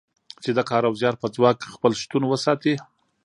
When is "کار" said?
0.69-0.83